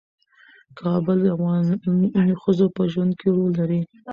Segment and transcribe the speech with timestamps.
[0.79, 1.63] کابل د افغان
[2.41, 3.81] ښځو په ژوند کې رول لري.